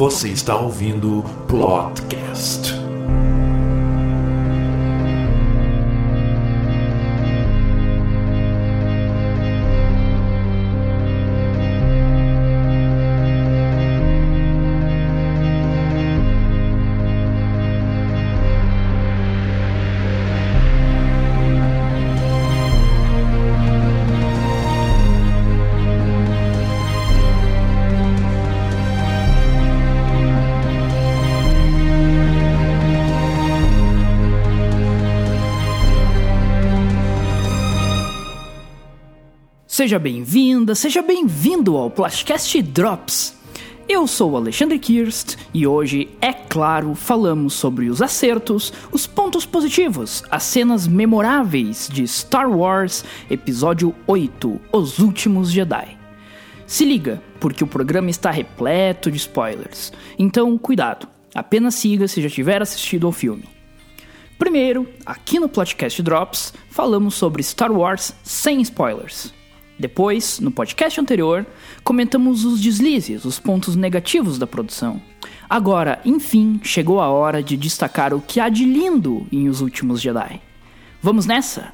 Você 0.00 0.28
está 0.30 0.56
ouvindo 0.56 1.22
Plotcast. 1.46 2.79
Seja 39.80 39.98
bem-vinda, 39.98 40.74
seja 40.74 41.00
bem-vindo 41.00 41.74
ao 41.74 41.90
Plastcast 41.90 42.60
Drops. 42.60 43.34
Eu 43.88 44.06
sou 44.06 44.36
Alexandre 44.36 44.78
Kirst 44.78 45.36
e 45.54 45.66
hoje, 45.66 46.10
é 46.20 46.34
claro, 46.34 46.94
falamos 46.94 47.54
sobre 47.54 47.88
os 47.88 48.02
acertos, 48.02 48.74
os 48.92 49.06
pontos 49.06 49.46
positivos, 49.46 50.22
as 50.30 50.42
cenas 50.42 50.86
memoráveis 50.86 51.88
de 51.90 52.06
Star 52.06 52.50
Wars 52.50 53.06
Episódio 53.30 53.94
8 54.06 54.60
Os 54.70 54.98
Últimos 54.98 55.50
Jedi. 55.50 55.96
Se 56.66 56.84
liga, 56.84 57.22
porque 57.40 57.64
o 57.64 57.66
programa 57.66 58.10
está 58.10 58.30
repleto 58.30 59.10
de 59.10 59.16
spoilers, 59.16 59.94
então 60.18 60.58
cuidado, 60.58 61.08
apenas 61.34 61.74
siga 61.74 62.06
se 62.06 62.20
já 62.20 62.28
tiver 62.28 62.60
assistido 62.60 63.06
ao 63.06 63.12
filme. 63.12 63.44
Primeiro, 64.38 64.86
aqui 65.06 65.40
no 65.40 65.48
Plotcast 65.48 66.02
Drops, 66.02 66.52
falamos 66.68 67.14
sobre 67.14 67.42
Star 67.42 67.72
Wars 67.72 68.14
sem 68.22 68.60
spoilers. 68.60 69.39
Depois, 69.80 70.38
no 70.40 70.50
podcast 70.50 71.00
anterior, 71.00 71.46
comentamos 71.82 72.44
os 72.44 72.60
deslizes, 72.60 73.24
os 73.24 73.38
pontos 73.38 73.74
negativos 73.74 74.38
da 74.38 74.46
produção. 74.46 75.00
Agora, 75.48 75.98
enfim, 76.04 76.60
chegou 76.62 77.00
a 77.00 77.08
hora 77.08 77.42
de 77.42 77.56
destacar 77.56 78.12
o 78.12 78.20
que 78.20 78.38
há 78.38 78.50
de 78.50 78.66
lindo 78.66 79.26
em 79.32 79.48
Os 79.48 79.62
Últimos 79.62 79.98
Jedi. 80.02 80.38
Vamos 81.02 81.24
nessa? 81.24 81.72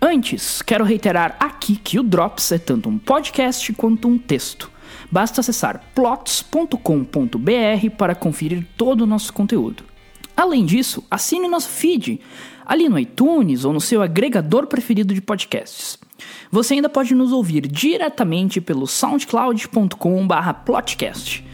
Antes, 0.00 0.62
quero 0.62 0.82
reiterar 0.82 1.36
aqui 1.38 1.76
que 1.76 1.98
o 1.98 2.02
Drops 2.02 2.52
é 2.52 2.58
tanto 2.58 2.88
um 2.88 2.96
podcast 2.96 3.70
quanto 3.74 4.08
um 4.08 4.16
texto. 4.16 4.70
Basta 5.10 5.42
acessar 5.42 5.84
plots.com.br 5.94 7.90
para 7.98 8.14
conferir 8.14 8.66
todo 8.78 9.02
o 9.02 9.06
nosso 9.06 9.30
conteúdo. 9.30 9.84
Além 10.36 10.66
disso, 10.66 11.02
assine 11.10 11.48
nosso 11.48 11.70
feed 11.70 12.20
ali 12.66 12.88
no 12.88 12.98
iTunes 12.98 13.64
ou 13.64 13.72
no 13.72 13.80
seu 13.80 14.02
agregador 14.02 14.66
preferido 14.66 15.14
de 15.14 15.20
podcasts. 15.20 15.96
Você 16.50 16.74
ainda 16.74 16.88
pode 16.88 17.14
nos 17.14 17.30
ouvir 17.32 17.66
diretamente 17.66 18.60
pelo 18.60 18.86
soundcloud.com/plotcast. 18.86 21.44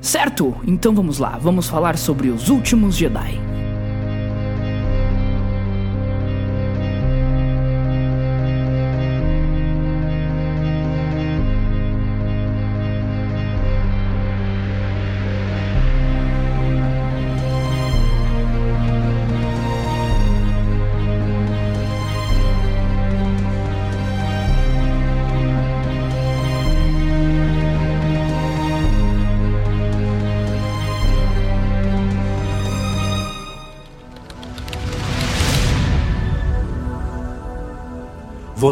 Certo? 0.00 0.56
Então 0.66 0.94
vamos 0.94 1.18
lá, 1.18 1.38
vamos 1.38 1.68
falar 1.68 1.96
sobre 1.96 2.28
os 2.28 2.48
últimos 2.48 2.96
Jedi. 2.96 3.51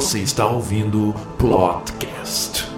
Você 0.01 0.21
está 0.21 0.47
ouvindo 0.47 1.15
Plotcast. 1.37 2.70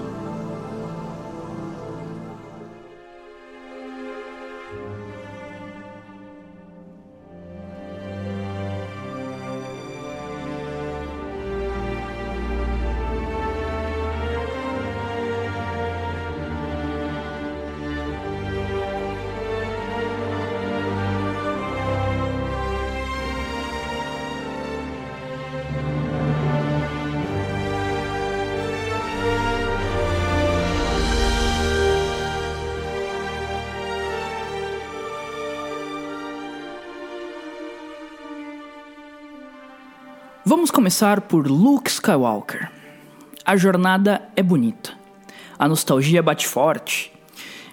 Vamos 40.55 40.71
começar 40.71 41.23
por 41.23 41.47
Luke 41.47 41.89
Skywalker. 41.89 42.71
A 43.43 43.57
jornada 43.57 44.29
é 44.37 44.43
bonita. 44.43 44.93
A 45.59 45.67
nostalgia 45.67 46.23
bate 46.23 46.47
forte. 46.47 47.11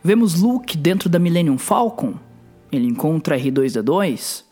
Vemos 0.02 0.40
Luke 0.40 0.78
dentro 0.78 1.10
da 1.10 1.20
Millennium 1.20 1.58
Falcon. 1.58 2.14
Ele 2.72 2.88
encontra 2.88 3.38
R2D2. 3.38 4.46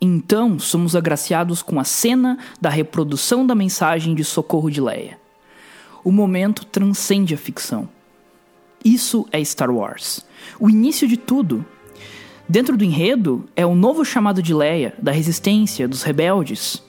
Então, 0.00 0.58
somos 0.58 0.96
agraciados 0.96 1.60
com 1.60 1.78
a 1.78 1.84
cena 1.84 2.38
da 2.58 2.70
reprodução 2.70 3.46
da 3.46 3.54
mensagem 3.54 4.14
de 4.14 4.24
socorro 4.24 4.70
de 4.70 4.80
Leia. 4.80 5.20
O 6.02 6.10
momento 6.10 6.64
transcende 6.64 7.34
a 7.34 7.38
ficção. 7.38 7.86
Isso 8.82 9.28
é 9.30 9.44
Star 9.44 9.70
Wars. 9.70 10.24
O 10.58 10.70
início 10.70 11.06
de 11.06 11.18
tudo. 11.18 11.66
Dentro 12.48 12.78
do 12.78 12.84
enredo 12.84 13.46
é 13.54 13.66
o 13.66 13.74
novo 13.74 14.06
chamado 14.06 14.42
de 14.42 14.54
Leia, 14.54 14.94
da 14.98 15.12
resistência, 15.12 15.86
dos 15.86 16.02
rebeldes, 16.02 16.85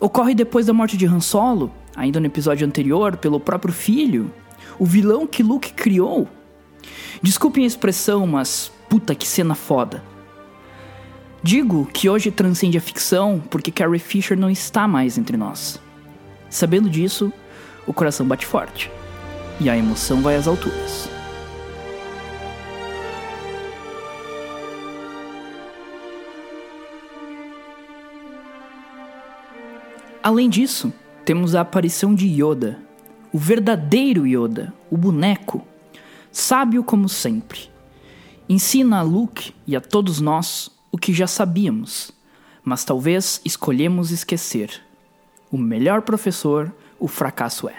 ocorre 0.00 0.34
depois 0.34 0.66
da 0.66 0.72
morte 0.72 0.96
de 0.96 1.06
Han 1.06 1.20
Solo, 1.20 1.70
ainda 1.94 2.20
no 2.20 2.26
episódio 2.26 2.66
anterior, 2.66 3.16
pelo 3.16 3.40
próprio 3.40 3.72
filho, 3.72 4.32
o 4.78 4.84
vilão 4.84 5.26
que 5.26 5.42
Luke 5.42 5.72
criou. 5.72 6.28
Desculpem 7.22 7.64
a 7.64 7.66
expressão, 7.66 8.26
mas 8.26 8.70
puta 8.88 9.14
que 9.14 9.26
cena 9.26 9.54
foda. 9.54 10.02
Digo 11.42 11.86
que 11.92 12.08
hoje 12.08 12.30
transcende 12.30 12.76
a 12.76 12.80
ficção 12.80 13.42
porque 13.50 13.70
Carrie 13.70 13.98
Fisher 13.98 14.38
não 14.38 14.50
está 14.50 14.88
mais 14.88 15.16
entre 15.16 15.36
nós. 15.36 15.80
Sabendo 16.50 16.88
disso, 16.88 17.32
o 17.86 17.92
coração 17.92 18.26
bate 18.26 18.44
forte 18.44 18.90
e 19.60 19.70
a 19.70 19.76
emoção 19.76 20.22
vai 20.22 20.36
às 20.36 20.46
alturas. 20.46 21.15
Além 30.26 30.50
disso, 30.50 30.92
temos 31.24 31.54
a 31.54 31.60
aparição 31.60 32.12
de 32.12 32.26
Yoda, 32.26 32.80
o 33.32 33.38
verdadeiro 33.38 34.26
Yoda, 34.26 34.74
o 34.90 34.96
boneco, 34.96 35.64
sábio 36.32 36.82
como 36.82 37.08
sempre. 37.08 37.70
Ensina 38.48 38.98
a 38.98 39.02
Luke 39.02 39.54
e 39.64 39.76
a 39.76 39.80
todos 39.80 40.20
nós 40.20 40.68
o 40.90 40.98
que 40.98 41.12
já 41.12 41.28
sabíamos, 41.28 42.10
mas 42.64 42.82
talvez 42.82 43.40
escolhemos 43.44 44.10
esquecer. 44.10 44.82
O 45.48 45.56
melhor 45.56 46.02
professor, 46.02 46.74
o 46.98 47.06
fracasso 47.06 47.68
é. 47.68 47.76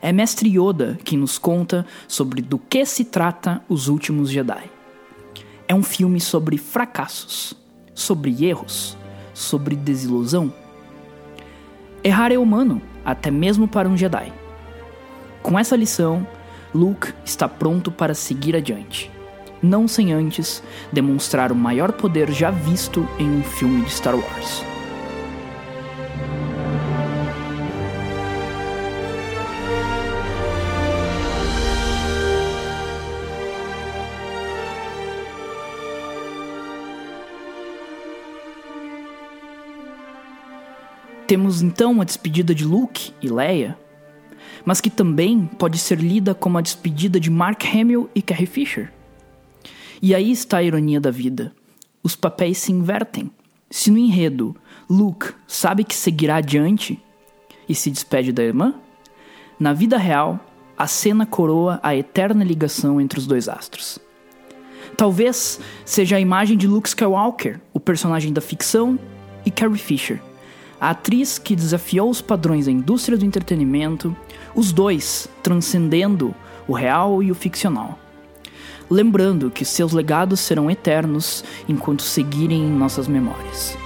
É 0.00 0.10
Mestre 0.10 0.48
Yoda 0.58 0.98
quem 1.04 1.18
nos 1.18 1.36
conta 1.36 1.84
sobre 2.08 2.40
do 2.40 2.58
que 2.58 2.86
se 2.86 3.04
trata 3.04 3.62
Os 3.68 3.88
Últimos 3.88 4.30
Jedi. 4.30 4.70
É 5.68 5.74
um 5.74 5.82
filme 5.82 6.18
sobre 6.18 6.56
fracassos, 6.56 7.52
sobre 7.92 8.42
erros, 8.42 8.96
sobre 9.34 9.76
desilusão 9.76 10.61
Errar 12.04 12.32
é 12.32 12.38
humano, 12.38 12.82
até 13.04 13.30
mesmo 13.30 13.68
para 13.68 13.88
um 13.88 13.96
Jedi. 13.96 14.32
Com 15.40 15.56
essa 15.56 15.76
lição, 15.76 16.26
Luke 16.74 17.12
está 17.24 17.48
pronto 17.48 17.92
para 17.92 18.12
seguir 18.12 18.56
adiante, 18.56 19.08
não 19.62 19.86
sem 19.86 20.12
antes 20.12 20.62
demonstrar 20.92 21.52
o 21.52 21.56
maior 21.56 21.92
poder 21.92 22.30
já 22.32 22.50
visto 22.50 23.08
em 23.20 23.30
um 23.30 23.42
filme 23.44 23.82
de 23.82 23.92
Star 23.92 24.16
Wars. 24.16 24.71
Temos 41.32 41.62
então 41.62 41.98
a 41.98 42.04
despedida 42.04 42.54
de 42.54 42.62
Luke 42.62 43.10
e 43.22 43.26
Leia, 43.26 43.74
mas 44.66 44.82
que 44.82 44.90
também 44.90 45.46
pode 45.46 45.78
ser 45.78 45.98
lida 45.98 46.34
como 46.34 46.58
a 46.58 46.60
despedida 46.60 47.18
de 47.18 47.30
Mark 47.30 47.64
Hamill 47.64 48.10
e 48.14 48.20
Carrie 48.20 48.44
Fisher. 48.44 48.92
E 50.02 50.14
aí 50.14 50.30
está 50.30 50.58
a 50.58 50.62
ironia 50.62 51.00
da 51.00 51.10
vida. 51.10 51.54
Os 52.02 52.14
papéis 52.14 52.58
se 52.58 52.70
invertem. 52.70 53.30
Se 53.70 53.90
no 53.90 53.96
enredo 53.96 54.54
Luke 54.90 55.32
sabe 55.46 55.84
que 55.84 55.94
seguirá 55.94 56.36
adiante 56.36 57.02
e 57.66 57.74
se 57.74 57.90
despede 57.90 58.30
da 58.30 58.42
irmã, 58.42 58.74
na 59.58 59.72
vida 59.72 59.96
real 59.96 60.38
a 60.76 60.86
cena 60.86 61.24
coroa 61.24 61.80
a 61.82 61.96
eterna 61.96 62.44
ligação 62.44 63.00
entre 63.00 63.18
os 63.18 63.26
dois 63.26 63.48
astros. 63.48 63.98
Talvez 64.98 65.58
seja 65.82 66.16
a 66.16 66.20
imagem 66.20 66.58
de 66.58 66.66
Luke 66.66 66.88
Skywalker, 66.88 67.58
o 67.72 67.80
personagem 67.80 68.34
da 68.34 68.42
ficção, 68.42 68.98
e 69.46 69.50
Carrie 69.50 69.78
Fisher, 69.78 70.20
a 70.82 70.90
atriz 70.90 71.38
que 71.38 71.54
desafiou 71.54 72.10
os 72.10 72.20
padrões 72.20 72.66
da 72.66 72.72
indústria 72.72 73.16
do 73.16 73.24
entretenimento, 73.24 74.16
os 74.52 74.72
dois 74.72 75.28
transcendendo 75.40 76.34
o 76.66 76.72
real 76.72 77.22
e 77.22 77.30
o 77.30 77.36
ficcional. 77.36 77.96
Lembrando 78.90 79.48
que 79.48 79.64
seus 79.64 79.92
legados 79.92 80.40
serão 80.40 80.68
eternos 80.68 81.44
enquanto 81.68 82.02
seguirem 82.02 82.64
em 82.64 82.70
nossas 82.72 83.06
memórias. 83.06 83.78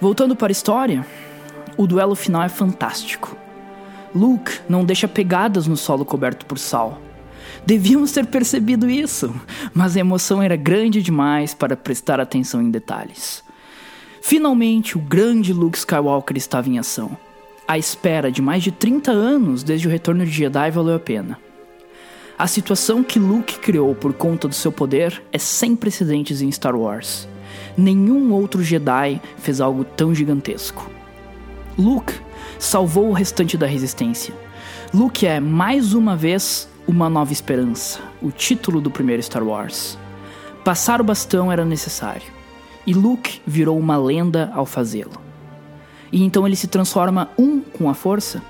Voltando 0.00 0.34
para 0.34 0.48
a 0.48 0.52
história, 0.52 1.04
o 1.76 1.86
duelo 1.86 2.14
final 2.14 2.42
é 2.42 2.48
fantástico. 2.48 3.36
Luke 4.14 4.60
não 4.66 4.84
deixa 4.84 5.06
pegadas 5.06 5.66
no 5.66 5.76
solo 5.76 6.06
coberto 6.06 6.46
por 6.46 6.58
sal. 6.58 6.98
Devíamos 7.66 8.10
ter 8.10 8.24
percebido 8.26 8.88
isso, 8.88 9.34
mas 9.74 9.96
a 9.96 10.00
emoção 10.00 10.42
era 10.42 10.56
grande 10.56 11.02
demais 11.02 11.52
para 11.52 11.76
prestar 11.76 12.18
atenção 12.18 12.62
em 12.62 12.70
detalhes. 12.70 13.44
Finalmente, 14.22 14.96
o 14.96 15.00
grande 15.00 15.52
Luke 15.52 15.76
Skywalker 15.76 16.36
estava 16.36 16.68
em 16.68 16.78
ação. 16.78 17.16
A 17.68 17.76
espera 17.76 18.32
de 18.32 18.40
mais 18.40 18.62
de 18.62 18.72
30 18.72 19.10
anos 19.10 19.62
desde 19.62 19.86
o 19.86 19.90
retorno 19.90 20.24
de 20.24 20.30
Jedi 20.30 20.70
valeu 20.70 20.96
a 20.96 21.00
pena. 21.00 21.38
A 22.38 22.46
situação 22.46 23.04
que 23.04 23.18
Luke 23.18 23.58
criou 23.58 23.94
por 23.94 24.14
conta 24.14 24.48
do 24.48 24.54
seu 24.54 24.72
poder 24.72 25.22
é 25.30 25.36
sem 25.38 25.76
precedentes 25.76 26.40
em 26.40 26.50
Star 26.50 26.74
Wars. 26.74 27.28
Nenhum 27.80 28.30
outro 28.34 28.62
Jedi 28.62 29.22
fez 29.38 29.58
algo 29.58 29.84
tão 29.84 30.14
gigantesco. 30.14 30.90
Luke 31.78 32.12
salvou 32.58 33.08
o 33.08 33.14
restante 33.14 33.56
da 33.56 33.66
resistência. 33.66 34.34
Luke 34.92 35.26
é, 35.26 35.40
mais 35.40 35.94
uma 35.94 36.14
vez, 36.14 36.68
uma 36.86 37.08
nova 37.08 37.32
esperança, 37.32 37.98
o 38.20 38.30
título 38.30 38.82
do 38.82 38.90
primeiro 38.90 39.22
Star 39.22 39.42
Wars. 39.42 39.96
Passar 40.62 41.00
o 41.00 41.04
bastão 41.04 41.50
era 41.50 41.64
necessário, 41.64 42.26
e 42.86 42.92
Luke 42.92 43.40
virou 43.46 43.78
uma 43.78 43.96
lenda 43.96 44.52
ao 44.54 44.66
fazê-lo. 44.66 45.18
E 46.12 46.22
então 46.22 46.46
ele 46.46 46.56
se 46.56 46.66
transforma 46.66 47.30
um 47.38 47.60
com 47.62 47.88
a 47.88 47.94
força, 47.94 48.42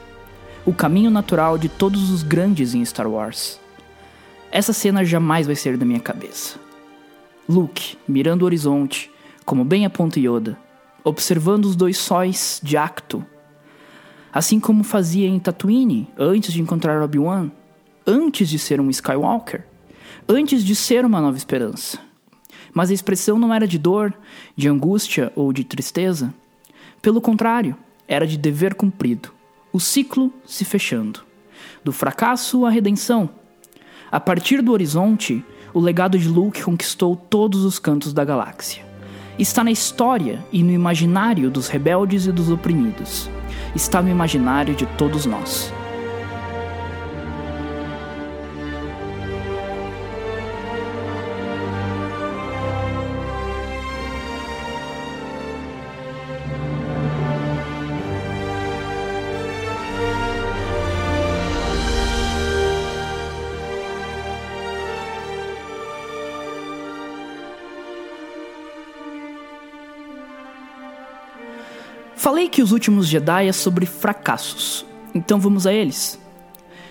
o 0.66 0.72
caminho 0.72 1.10
natural 1.10 1.56
de 1.56 1.68
todos 1.68 2.10
os 2.10 2.24
grandes 2.24 2.74
em 2.74 2.84
Star 2.84 3.08
Wars. 3.08 3.60
Essa 4.50 4.72
cena 4.72 5.04
jamais 5.04 5.46
vai 5.46 5.54
sair 5.54 5.76
da 5.76 5.86
minha 5.86 6.00
cabeça. 6.00 6.58
Luke, 7.48 7.96
mirando 8.08 8.42
o 8.42 8.46
horizonte, 8.46 9.08
como 9.50 9.64
bem 9.64 9.84
aponta 9.84 10.20
Yoda, 10.20 10.56
observando 11.02 11.64
os 11.64 11.74
dois 11.74 11.98
sóis 11.98 12.60
de 12.62 12.76
Acto, 12.76 13.26
assim 14.32 14.60
como 14.60 14.84
fazia 14.84 15.26
em 15.26 15.40
Tatooine 15.40 16.08
antes 16.16 16.52
de 16.52 16.62
encontrar 16.62 17.02
Obi-Wan, 17.02 17.50
antes 18.06 18.48
de 18.48 18.60
ser 18.60 18.80
um 18.80 18.88
Skywalker, 18.88 19.66
antes 20.28 20.62
de 20.62 20.76
ser 20.76 21.04
uma 21.04 21.20
nova 21.20 21.36
esperança. 21.36 21.98
Mas 22.72 22.92
a 22.92 22.94
expressão 22.94 23.40
não 23.40 23.52
era 23.52 23.66
de 23.66 23.76
dor, 23.76 24.14
de 24.54 24.68
angústia 24.68 25.32
ou 25.34 25.52
de 25.52 25.64
tristeza. 25.64 26.32
Pelo 27.02 27.20
contrário, 27.20 27.76
era 28.06 28.28
de 28.28 28.38
dever 28.38 28.76
cumprido, 28.76 29.32
o 29.72 29.80
ciclo 29.80 30.32
se 30.46 30.64
fechando, 30.64 31.24
do 31.82 31.90
fracasso 31.90 32.64
à 32.64 32.70
redenção. 32.70 33.28
A 34.12 34.20
partir 34.20 34.62
do 34.62 34.70
horizonte, 34.70 35.44
o 35.74 35.80
legado 35.80 36.16
de 36.16 36.28
Luke 36.28 36.62
conquistou 36.62 37.16
todos 37.16 37.64
os 37.64 37.80
cantos 37.80 38.12
da 38.12 38.24
galáxia. 38.24 38.88
Está 39.38 39.64
na 39.64 39.70
história 39.70 40.44
e 40.52 40.62
no 40.62 40.70
imaginário 40.70 41.50
dos 41.50 41.68
rebeldes 41.68 42.26
e 42.26 42.32
dos 42.32 42.50
oprimidos. 42.50 43.30
Está 43.74 44.02
no 44.02 44.10
imaginário 44.10 44.74
de 44.74 44.86
todos 44.86 45.26
nós. 45.26 45.72
Falei 72.20 72.50
que 72.50 72.60
os 72.60 72.70
últimos 72.70 73.08
Jedi 73.08 73.48
é 73.48 73.52
sobre 73.52 73.86
fracassos, 73.86 74.84
então 75.14 75.40
vamos 75.40 75.66
a 75.66 75.72
eles. 75.72 76.20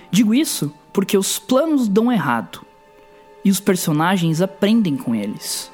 Digo 0.09 0.33
isso 0.33 0.73
porque 0.91 1.15
os 1.15 1.37
planos 1.37 1.87
dão 1.87 2.11
errado 2.11 2.65
e 3.45 3.51
os 3.51 3.59
personagens 3.59 4.41
aprendem 4.41 4.97
com 4.97 5.13
eles. 5.13 5.71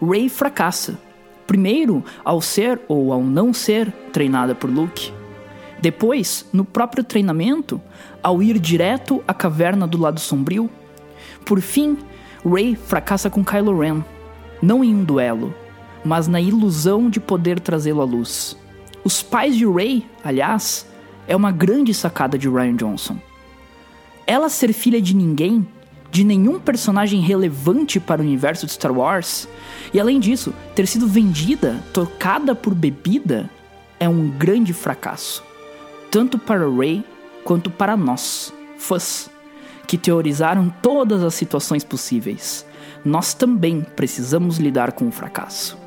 Rey 0.00 0.30
fracassa, 0.30 0.98
primeiro 1.46 2.02
ao 2.24 2.40
ser 2.40 2.80
ou 2.88 3.12
ao 3.12 3.22
não 3.22 3.52
ser 3.52 3.92
treinada 4.10 4.54
por 4.54 4.70
Luke. 4.70 5.12
Depois, 5.82 6.46
no 6.50 6.64
próprio 6.64 7.04
treinamento, 7.04 7.78
ao 8.22 8.42
ir 8.42 8.58
direto 8.58 9.22
à 9.28 9.34
caverna 9.34 9.86
do 9.86 9.98
lado 9.98 10.18
sombrio. 10.18 10.70
Por 11.44 11.60
fim, 11.60 11.98
Rey 12.42 12.74
fracassa 12.74 13.28
com 13.28 13.44
Kylo 13.44 13.78
Ren, 13.78 14.02
não 14.62 14.82
em 14.82 14.94
um 14.94 15.04
duelo, 15.04 15.54
mas 16.02 16.26
na 16.26 16.40
ilusão 16.40 17.10
de 17.10 17.20
poder 17.20 17.60
trazê-lo 17.60 18.00
à 18.00 18.04
luz. 18.06 18.56
Os 19.04 19.22
pais 19.22 19.54
de 19.54 19.66
Rey, 19.66 20.06
aliás, 20.24 20.86
é 21.28 21.36
uma 21.36 21.52
grande 21.52 21.92
sacada 21.92 22.38
de 22.38 22.48
Ryan 22.48 22.76
Johnson. 22.76 23.18
Ela 24.26 24.48
ser 24.48 24.72
filha 24.72 25.00
de 25.00 25.14
ninguém, 25.14 25.66
de 26.10 26.24
nenhum 26.24 26.58
personagem 26.58 27.20
relevante 27.20 28.00
para 28.00 28.22
o 28.22 28.24
universo 28.24 28.64
de 28.64 28.72
Star 28.72 28.92
Wars, 28.92 29.46
e 29.92 30.00
além 30.00 30.18
disso, 30.18 30.54
ter 30.74 30.86
sido 30.86 31.06
vendida, 31.06 31.84
tocada 31.92 32.54
por 32.54 32.74
bebida, 32.74 33.50
é 34.00 34.08
um 34.08 34.30
grande 34.30 34.72
fracasso. 34.72 35.44
Tanto 36.10 36.38
para 36.38 36.66
Rey 36.66 37.04
quanto 37.44 37.70
para 37.70 37.98
nós, 37.98 38.54
fãs, 38.78 39.28
que 39.86 39.98
teorizaram 39.98 40.72
todas 40.80 41.22
as 41.22 41.34
situações 41.34 41.84
possíveis. 41.84 42.64
Nós 43.04 43.34
também 43.34 43.82
precisamos 43.82 44.56
lidar 44.56 44.92
com 44.92 45.08
o 45.08 45.12
fracasso. 45.12 45.83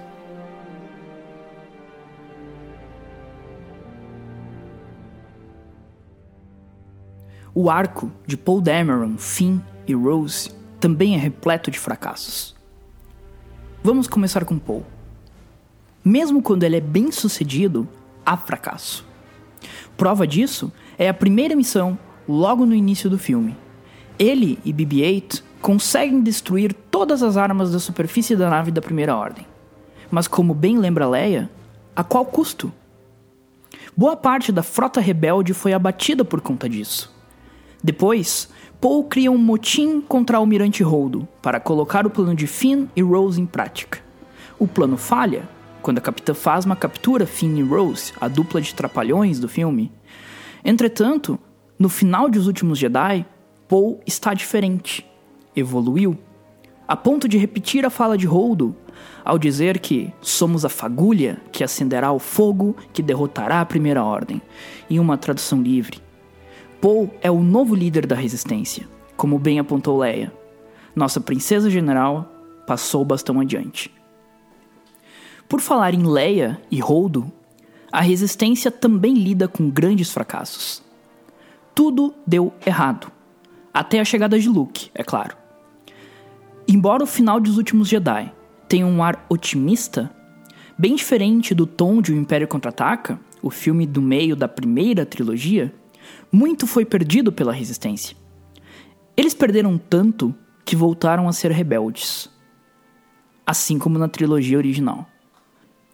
O 7.59 7.71
arco 7.71 8.11
de 8.23 8.37
Paul 8.37 8.61
Dameron, 8.61 9.17
Finn 9.17 9.59
e 9.87 9.95
Rose 9.95 10.51
também 10.79 11.15
é 11.15 11.17
repleto 11.17 11.71
de 11.71 11.79
fracassos. 11.79 12.55
Vamos 13.83 14.05
começar 14.07 14.45
com 14.45 14.59
Paul. 14.59 14.85
Mesmo 16.05 16.39
quando 16.39 16.61
ele 16.61 16.75
é 16.75 16.79
bem 16.79 17.11
sucedido, 17.11 17.89
há 18.23 18.37
fracasso. 18.37 19.03
Prova 19.97 20.27
disso 20.27 20.71
é 20.99 21.09
a 21.09 21.13
primeira 21.15 21.55
missão 21.55 21.97
logo 22.29 22.63
no 22.63 22.75
início 22.75 23.09
do 23.09 23.17
filme. 23.17 23.57
Ele 24.19 24.59
e 24.63 24.71
BB-8 24.71 25.41
conseguem 25.59 26.21
destruir 26.21 26.75
todas 26.91 27.23
as 27.23 27.37
armas 27.37 27.71
da 27.71 27.79
superfície 27.79 28.35
da 28.35 28.51
nave 28.51 28.69
da 28.69 28.83
Primeira 28.83 29.15
Ordem. 29.15 29.47
Mas 30.11 30.27
como 30.27 30.53
bem 30.53 30.77
lembra 30.77 31.09
Leia, 31.09 31.49
a 31.95 32.03
qual 32.03 32.23
custo? 32.23 32.71
Boa 33.97 34.15
parte 34.15 34.51
da 34.51 34.61
frota 34.61 35.01
rebelde 35.01 35.55
foi 35.55 35.73
abatida 35.73 36.23
por 36.23 36.39
conta 36.39 36.69
disso. 36.69 37.16
Depois, 37.83 38.49
Paul 38.81 39.03
cria 39.05 39.31
um 39.31 39.37
motim 39.37 40.01
contra 40.01 40.37
o 40.37 40.41
Almirante 40.41 40.83
Holdo 40.83 41.27
para 41.41 41.59
colocar 41.59 42.05
o 42.05 42.09
plano 42.09 42.35
de 42.35 42.47
Finn 42.47 42.87
e 42.95 43.01
Rose 43.01 43.41
em 43.41 43.45
prática. 43.45 43.99
O 44.59 44.67
plano 44.67 44.97
falha 44.97 45.47
quando 45.81 45.99
a 45.99 46.01
Capitã 46.01 46.33
Phasma 46.33 46.75
captura 46.75 47.25
Finn 47.25 47.57
e 47.57 47.63
Rose, 47.63 48.11
a 48.19 48.27
dupla 48.27 48.59
de 48.59 48.75
trapalhões 48.75 49.39
do 49.39 49.47
filme. 49.47 49.91
Entretanto, 50.65 51.39
no 51.79 51.87
final 51.87 52.29
de 52.29 52.37
Os 52.39 52.47
Últimos 52.47 52.77
Jedi, 52.77 53.25
Paul 53.67 54.01
está 54.05 54.33
diferente. 54.33 55.05
Evoluiu. 55.55 56.17
a 56.87 56.95
ponto 56.95 57.27
de 57.27 57.37
repetir 57.37 57.85
a 57.85 57.89
fala 57.89 58.17
de 58.17 58.27
Holdo 58.27 58.75
ao 59.23 59.37
dizer 59.37 59.79
que 59.79 60.13
somos 60.21 60.63
a 60.63 60.69
fagulha 60.69 61.41
que 61.51 61.63
acenderá 61.63 62.11
o 62.11 62.19
fogo 62.19 62.75
que 62.93 63.01
derrotará 63.01 63.59
a 63.59 63.65
Primeira 63.65 64.03
Ordem, 64.03 64.41
em 64.89 64.99
uma 64.99 65.17
tradução 65.17 65.61
livre. 65.61 66.06
Paul 66.79 67.09
é 67.21 67.31
o 67.31 67.41
novo 67.41 67.73
líder 67.73 68.05
da 68.05 68.15
resistência, 68.15 68.87
como 69.15 69.39
bem 69.39 69.57
apontou 69.57 69.97
Leia. 69.97 70.31
Nossa 70.95 71.19
princesa 71.19 71.69
general 71.71 72.31
passou 72.67 73.01
o 73.01 73.05
bastão 73.05 73.39
adiante. 73.39 73.91
Por 75.49 75.59
falar 75.59 75.95
em 75.95 76.05
Leia 76.05 76.61
e 76.69 76.79
Holdo, 76.79 77.31
a 77.91 78.01
resistência 78.01 78.69
também 78.69 79.15
lida 79.15 79.47
com 79.47 79.69
grandes 79.69 80.11
fracassos. 80.11 80.83
Tudo 81.73 82.13
deu 82.27 82.53
errado, 82.65 83.11
até 83.73 83.99
a 83.99 84.05
chegada 84.05 84.39
de 84.39 84.47
Luke, 84.47 84.91
é 84.93 85.03
claro. 85.03 85.35
Embora 86.67 87.03
o 87.03 87.07
final 87.07 87.39
dos 87.39 87.57
últimos 87.57 87.87
Jedi 87.87 88.31
tenha 88.67 88.85
um 88.85 89.01
ar 89.01 89.25
otimista, 89.29 90.11
bem 90.77 90.95
diferente 90.95 91.55
do 91.55 91.65
tom 91.65 92.01
de 92.01 92.11
O 92.11 92.17
Império 92.17 92.47
Contra-Ataca, 92.47 93.19
o 93.41 93.49
filme 93.49 93.87
do 93.87 94.01
meio 94.01 94.35
da 94.35 94.47
primeira 94.47 95.05
trilogia, 95.05 95.73
muito 96.31 96.67
foi 96.67 96.85
perdido 96.85 97.31
pela 97.31 97.53
resistência. 97.53 98.15
Eles 99.15 99.33
perderam 99.33 99.77
tanto 99.77 100.35
que 100.63 100.75
voltaram 100.75 101.27
a 101.27 101.33
ser 101.33 101.51
rebeldes, 101.51 102.29
assim 103.45 103.79
como 103.79 103.97
na 103.97 104.07
trilogia 104.07 104.57
original. 104.57 105.07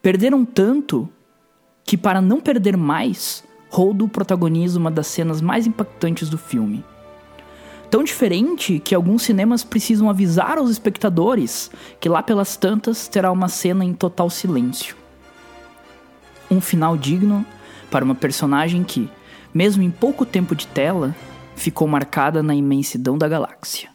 Perderam 0.01 0.43
tanto 0.43 1.07
que, 1.85 1.97
para 1.97 2.21
não 2.21 2.41
perder 2.41 2.75
mais, 2.75 3.43
Holdo 3.69 4.07
protagoniza 4.07 4.77
uma 4.77 4.91
das 4.91 5.07
cenas 5.07 5.41
mais 5.41 5.65
impactantes 5.65 6.29
do 6.29 6.37
filme. 6.37 6.83
Tão 7.89 8.03
diferente 8.03 8.79
que 8.79 8.95
alguns 8.95 9.21
cinemas 9.21 9.63
precisam 9.63 10.09
avisar 10.09 10.57
aos 10.57 10.71
espectadores 10.71 11.69
que 11.99 12.09
lá 12.09 12.23
pelas 12.23 12.57
tantas 12.57 13.07
terá 13.07 13.31
uma 13.31 13.47
cena 13.47 13.85
em 13.85 13.93
total 13.93 14.29
silêncio. 14.29 14.95
Um 16.49 16.59
final 16.59 16.97
digno 16.97 17.45
para 17.91 18.03
uma 18.03 18.15
personagem 18.15 18.83
que, 18.83 19.07
mesmo 19.53 19.83
em 19.83 19.91
pouco 19.91 20.25
tempo 20.25 20.55
de 20.55 20.67
tela, 20.67 21.15
ficou 21.55 21.87
marcada 21.87 22.41
na 22.41 22.55
imensidão 22.55 23.17
da 23.17 23.27
galáxia. 23.27 23.89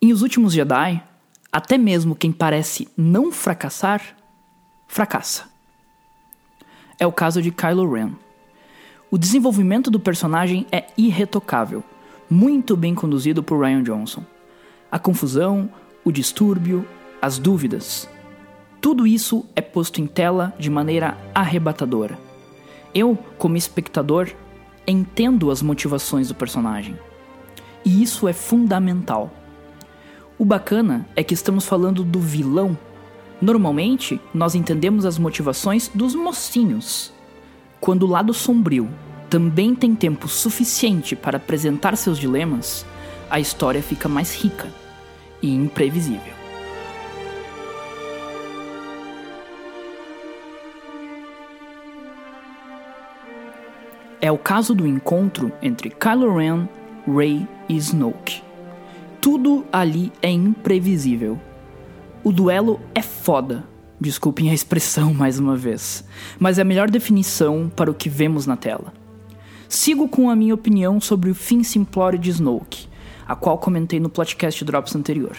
Em 0.00 0.12
Os 0.12 0.22
Últimos 0.22 0.52
Jedi, 0.52 1.02
até 1.50 1.78
mesmo 1.78 2.14
quem 2.14 2.30
parece 2.30 2.88
não 2.96 3.32
fracassar, 3.32 4.16
fracassa. 4.86 5.46
É 6.98 7.06
o 7.06 7.12
caso 7.12 7.40
de 7.40 7.50
Kylo 7.50 7.90
Ren. 7.92 8.12
O 9.10 9.16
desenvolvimento 9.16 9.90
do 9.90 9.98
personagem 9.98 10.66
é 10.70 10.86
irretocável, 10.96 11.82
muito 12.28 12.76
bem 12.76 12.94
conduzido 12.94 13.42
por 13.42 13.60
Ryan 13.60 13.82
Johnson. 13.82 14.22
A 14.90 14.98
confusão, 14.98 15.70
o 16.04 16.12
distúrbio, 16.12 16.86
as 17.20 17.38
dúvidas, 17.38 18.08
tudo 18.80 19.06
isso 19.06 19.44
é 19.56 19.60
posto 19.60 20.00
em 20.00 20.06
tela 20.06 20.54
de 20.58 20.70
maneira 20.70 21.18
arrebatadora. 21.34 22.27
Eu, 22.98 23.16
como 23.38 23.56
espectador, 23.56 24.28
entendo 24.84 25.52
as 25.52 25.62
motivações 25.62 26.26
do 26.26 26.34
personagem. 26.34 26.98
E 27.84 28.02
isso 28.02 28.26
é 28.26 28.32
fundamental. 28.32 29.32
O 30.36 30.44
bacana 30.44 31.06
é 31.14 31.22
que 31.22 31.32
estamos 31.32 31.64
falando 31.64 32.02
do 32.02 32.18
vilão. 32.18 32.76
Normalmente, 33.40 34.20
nós 34.34 34.56
entendemos 34.56 35.04
as 35.04 35.16
motivações 35.16 35.88
dos 35.94 36.16
mocinhos. 36.16 37.12
Quando 37.80 38.02
o 38.02 38.10
lado 38.10 38.34
sombrio 38.34 38.88
também 39.30 39.76
tem 39.76 39.94
tempo 39.94 40.26
suficiente 40.26 41.14
para 41.14 41.36
apresentar 41.36 41.96
seus 41.96 42.18
dilemas, 42.18 42.84
a 43.30 43.38
história 43.38 43.80
fica 43.80 44.08
mais 44.08 44.34
rica 44.34 44.72
e 45.40 45.54
imprevisível. 45.54 46.37
É 54.20 54.32
o 54.32 54.38
caso 54.38 54.74
do 54.74 54.84
encontro 54.84 55.52
entre 55.62 55.90
Kylo 55.90 56.36
Ren, 56.36 56.68
Rey 57.06 57.46
e 57.68 57.76
Snoke. 57.76 58.42
Tudo 59.20 59.64
ali 59.72 60.12
é 60.20 60.28
imprevisível. 60.28 61.38
O 62.24 62.32
duelo 62.32 62.80
é 62.96 63.00
foda. 63.00 63.64
Desculpem 64.00 64.50
a 64.50 64.54
expressão 64.54 65.14
mais 65.14 65.38
uma 65.38 65.56
vez, 65.56 66.04
mas 66.36 66.58
é 66.58 66.62
a 66.62 66.64
melhor 66.64 66.90
definição 66.90 67.70
para 67.74 67.90
o 67.90 67.94
que 67.94 68.08
vemos 68.08 68.44
na 68.44 68.56
tela. 68.56 68.92
Sigo 69.68 70.08
com 70.08 70.28
a 70.28 70.34
minha 70.34 70.54
opinião 70.54 71.00
sobre 71.00 71.30
o 71.30 71.34
fim 71.34 71.62
simplório 71.62 72.18
de 72.18 72.30
Snoke, 72.30 72.88
a 73.26 73.36
qual 73.36 73.58
comentei 73.58 74.00
no 74.00 74.08
podcast 74.08 74.64
Drops 74.64 74.96
anterior. 74.96 75.36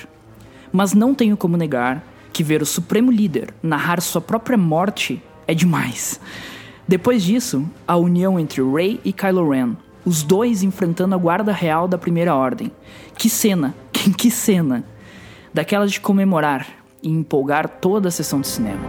Mas 0.72 0.94
não 0.94 1.14
tenho 1.14 1.36
como 1.36 1.58
negar 1.58 2.02
que 2.32 2.44
ver 2.44 2.62
o 2.62 2.66
Supremo 2.66 3.12
Líder 3.12 3.54
narrar 3.62 4.00
sua 4.00 4.22
própria 4.22 4.58
morte 4.58 5.22
é 5.46 5.54
demais. 5.54 6.20
Depois 6.90 7.22
disso, 7.22 7.70
a 7.88 7.96
união 7.96 8.40
entre 8.40 8.64
Rey 8.64 9.00
e 9.06 9.14
Kylo 9.14 9.48
Ren 9.48 9.76
os 10.04 10.24
dois 10.24 10.64
enfrentando 10.64 11.14
a 11.14 11.20
guarda 11.20 11.52
real 11.52 11.88
da 11.88 12.00
Primeira 12.00 12.34
Ordem. 12.34 12.72
Que 13.16 13.30
cena! 13.30 13.76
que 14.18 14.32
cena! 14.32 14.84
Daquelas 15.54 15.92
de 15.92 16.00
comemorar 16.00 16.66
e 17.04 17.08
empolgar 17.08 17.70
toda 17.70 18.08
a 18.08 18.12
sessão 18.12 18.42
de 18.42 18.48
cinema. 18.48 18.82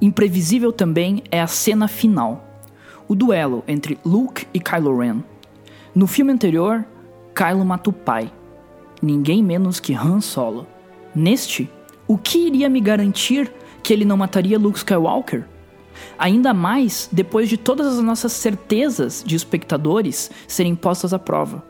Imprevisível 0.00 0.72
também 0.72 1.22
é 1.30 1.40
a 1.40 1.46
cena 1.46 1.86
final, 1.86 2.53
o 3.14 3.16
duelo 3.16 3.62
entre 3.68 3.96
Luke 4.04 4.44
e 4.52 4.58
Kylo 4.58 4.98
Ren 4.98 5.22
no 5.94 6.08
filme 6.08 6.32
anterior, 6.32 6.84
Kylo 7.32 7.64
mata 7.64 7.88
o 7.88 7.92
pai, 7.92 8.28
ninguém 9.00 9.44
menos 9.44 9.78
que 9.78 9.94
Han 9.94 10.20
Solo. 10.20 10.66
Neste, 11.14 11.70
o 12.08 12.18
que 12.18 12.46
iria 12.48 12.68
me 12.68 12.80
garantir 12.80 13.52
que 13.80 13.92
ele 13.92 14.04
não 14.04 14.16
mataria 14.16 14.58
Luke 14.58 14.78
Skywalker? 14.78 15.44
Ainda 16.18 16.52
mais 16.52 17.08
depois 17.12 17.48
de 17.48 17.56
todas 17.56 17.86
as 17.86 18.02
nossas 18.02 18.32
certezas 18.32 19.22
de 19.24 19.36
espectadores 19.36 20.32
serem 20.48 20.74
postas 20.74 21.14
à 21.14 21.18
prova. 21.20 21.64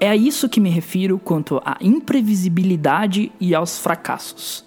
É 0.00 0.08
a 0.08 0.16
isso 0.16 0.48
que 0.48 0.58
me 0.58 0.68
refiro 0.68 1.16
quanto 1.16 1.62
à 1.64 1.76
imprevisibilidade 1.80 3.30
e 3.38 3.54
aos 3.54 3.78
fracassos. 3.78 4.64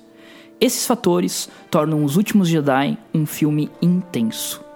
Esses 0.62 0.88
fatores 0.88 1.50
tornam 1.70 2.06
Os 2.06 2.16
Últimos 2.16 2.48
Jedi 2.48 2.98
um 3.14 3.26
filme 3.26 3.70
intenso. 3.82 4.69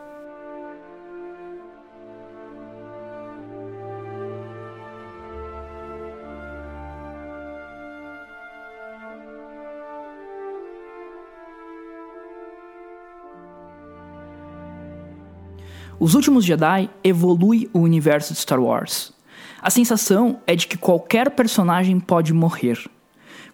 Os 16.00 16.16
Últimos 16.16 16.44
Jedi 16.44 16.90
evolui 17.04 17.70
o 17.74 17.80
universo 17.80 18.34
de 18.34 18.40
Star 18.40 18.62
Wars. 18.62 19.14
A 19.62 19.70
sensação 19.70 20.40
é 20.46 20.56
de 20.56 20.68
que 20.68 20.78
qualquer 20.78 21.32
personagem 21.32 22.00
pode 22.00 22.34
morrer. 22.34 22.78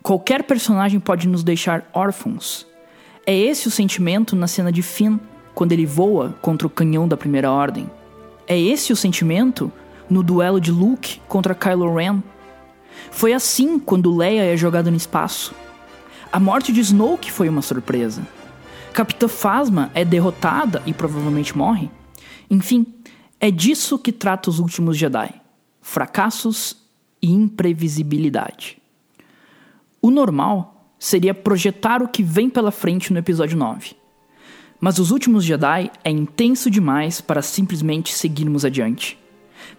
Qualquer 0.02 0.44
personagem 0.44 1.00
pode 1.00 1.28
nos 1.28 1.44
deixar 1.44 1.88
órfãos. 1.94 2.66
É 3.26 3.38
esse 3.38 3.68
o 3.68 3.72
sentimento 3.72 4.36
na 4.36 4.48
cena 4.48 4.72
de 4.72 4.82
Finn, 4.82 5.20
quando 5.54 5.72
ele 5.72 5.86
voa 5.86 6.36
contra 6.42 6.66
o 6.66 6.70
canhão 6.70 7.08
da 7.08 7.18
Primeira 7.18 7.52
Ordem. 7.52 7.90
É 8.48 8.60
esse 8.60 8.92
o 8.92 8.96
sentimento 8.96 9.72
no 10.10 10.24
duelo 10.24 10.60
de 10.60 10.72
Luke 10.72 11.22
contra 11.28 11.54
Kylo 11.54 11.94
Ren. 11.94 12.24
Foi 13.12 13.34
assim 13.34 13.78
quando 13.78 14.16
Leia 14.16 14.52
é 14.52 14.58
jogada 14.58 14.90
no 14.90 14.98
espaço. 14.98 15.54
A 16.32 16.40
morte 16.40 16.72
de 16.72 16.80
Snoke 16.80 17.32
foi 17.32 17.50
uma 17.50 17.62
surpresa. 17.62 18.26
Capitã 18.94 19.28
Phasma 19.28 19.92
é 19.94 20.04
derrotada 20.04 20.82
e 20.86 20.94
provavelmente 20.94 21.56
morre. 21.58 21.92
Enfim, 22.50 22.86
é 23.40 23.52
disso 23.52 24.00
que 24.00 24.12
trata 24.12 24.50
os 24.50 24.60
últimos 24.60 24.98
Jedi: 24.98 25.34
fracassos 25.82 26.76
e 27.22 27.32
imprevisibilidade. 27.32 28.78
O 30.02 30.10
normal 30.10 30.94
seria 30.98 31.34
projetar 31.34 32.02
o 32.02 32.08
que 32.08 32.24
vem 32.24 32.50
pela 32.50 32.72
frente 32.72 33.14
no 33.14 33.20
episódio 33.20 33.58
9. 33.58 33.96
Mas 34.80 34.98
os 34.98 35.12
últimos 35.12 35.44
Jedi 35.44 35.92
é 36.04 36.10
intenso 36.10 36.70
demais 36.70 37.20
para 37.20 37.42
simplesmente 37.42 38.14
seguirmos 38.14 38.64
adiante. 38.64 39.18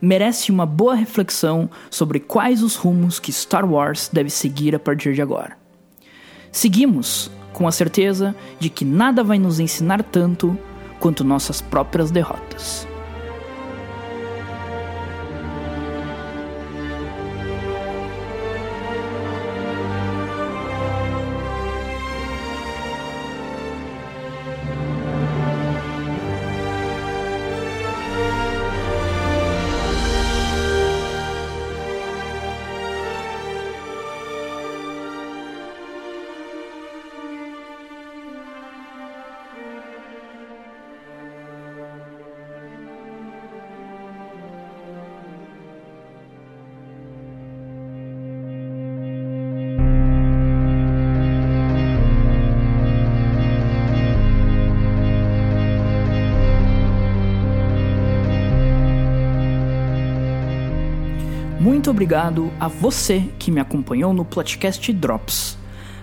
Merece 0.01 0.53
uma 0.53 0.67
boa 0.67 0.95
reflexão 0.95 1.71
sobre 1.91 2.21
quais 2.21 2.63
os 2.63 2.77
rumos 2.77 3.19
que 3.19 3.33
Star 3.33 3.71
Wars 3.71 4.11
deve 4.13 4.31
seguir 4.31 4.75
a 4.75 4.79
partir 4.79 5.15
de 5.15 5.23
agora. 5.23 5.59
Seguimos 6.53 7.31
com 7.53 7.67
a 7.67 7.73
certeza 7.73 8.35
de 8.59 8.69
que 8.69 8.85
nada 8.85 9.25
vai 9.25 9.39
nos 9.39 9.59
ensinar 9.59 10.03
tanto 10.03 10.59
quanto 11.01 11.25
nossas 11.25 11.61
próprias 11.61 12.11
derrotas. 12.11 12.90
Muito 61.91 61.97
obrigado 61.97 62.53
a 62.61 62.69
você 62.69 63.25
que 63.37 63.51
me 63.51 63.59
acompanhou 63.59 64.15
no 64.15 64.25
podcast 64.25 64.93
Drops. 64.93 65.59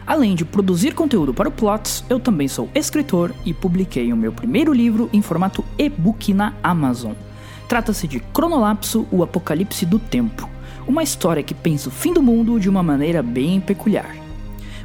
Além 0.05 0.35
de 0.35 0.43
produzir 0.43 0.93
conteúdo 0.93 1.33
para 1.33 1.47
o 1.47 1.51
Plots, 1.51 2.03
eu 2.09 2.19
também 2.19 2.49
sou 2.49 2.69
escritor 2.75 3.33
e 3.45 3.53
publiquei 3.53 4.11
o 4.11 4.17
meu 4.17 4.33
primeiro 4.33 4.73
livro 4.73 5.09
em 5.13 5.21
formato 5.21 5.63
e-book 5.77 6.33
na 6.33 6.53
Amazon. 6.61 7.13
Trata-se 7.69 8.05
de 8.05 8.19
Cronolapso, 8.19 9.07
o 9.09 9.23
Apocalipse 9.23 9.85
do 9.85 9.97
Tempo, 9.97 10.49
uma 10.85 11.03
história 11.03 11.41
que 11.41 11.53
pensa 11.53 11.87
o 11.87 11.91
fim 11.91 12.11
do 12.11 12.21
mundo 12.21 12.59
de 12.59 12.67
uma 12.67 12.83
maneira 12.83 13.23
bem 13.23 13.61
peculiar. 13.61 14.13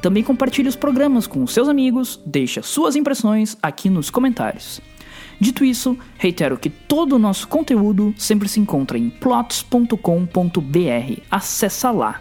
Também 0.00 0.22
compartilhe 0.22 0.68
os 0.68 0.76
programas 0.76 1.26
com 1.26 1.42
os 1.42 1.52
seus 1.52 1.68
amigos, 1.68 2.20
deixe 2.24 2.62
suas 2.62 2.96
impressões 2.96 3.56
aqui 3.62 3.90
nos 3.90 4.08
comentários. 4.08 4.80
Dito 5.38 5.64
isso, 5.64 5.96
reitero 6.16 6.56
que 6.56 6.70
todo 6.70 7.16
o 7.16 7.18
nosso 7.18 7.46
conteúdo 7.48 8.14
sempre 8.16 8.48
se 8.48 8.60
encontra 8.60 8.96
em 8.96 9.10
plots.com.br. 9.10 9.98
Acesse 11.30 11.86
lá. 11.88 12.20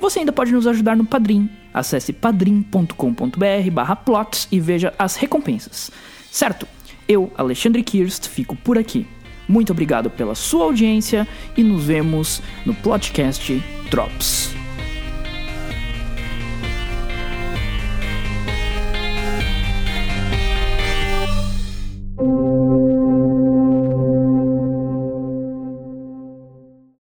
Você 0.00 0.20
ainda 0.20 0.32
pode 0.32 0.52
nos 0.52 0.66
ajudar 0.66 0.96
no 0.96 1.04
Padrim. 1.04 1.50
Acesse 1.72 2.12
padrim.com.br 2.12 3.70
barra 3.72 3.96
plots 3.96 4.48
e 4.50 4.60
veja 4.60 4.92
as 4.98 5.16
recompensas. 5.16 5.90
Certo? 6.30 6.66
Eu, 7.06 7.32
Alexandre 7.36 7.82
Kirst, 7.82 8.28
fico 8.28 8.54
por 8.56 8.76
aqui. 8.76 9.06
Muito 9.48 9.72
obrigado 9.72 10.10
pela 10.10 10.34
sua 10.34 10.64
audiência 10.64 11.26
e 11.56 11.62
nos 11.62 11.84
vemos 11.84 12.42
no 12.66 12.74
podcast 12.74 13.62
Drops. 13.90 14.57